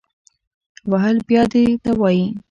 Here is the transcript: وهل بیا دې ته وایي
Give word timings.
وهل 0.91 1.17
بیا 1.27 1.43
دې 1.53 1.63
ته 1.83 1.91
وایي 1.99 2.25